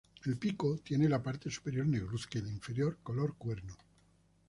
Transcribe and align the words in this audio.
El 0.25 0.35
pico 0.39 0.79
tiene 0.79 1.07
la 1.07 1.21
parte 1.21 1.51
superior 1.51 1.85
negruzca 1.85 2.39
y 2.39 2.41
la 2.41 2.49
inferior 2.49 2.97
color 3.03 3.35
cuerno. 3.37 3.77